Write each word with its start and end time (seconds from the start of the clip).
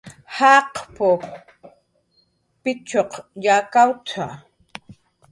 "Jaqp""rw 0.35 1.11
p""itx""q 2.63 3.11
yakawt""a" 3.43 4.25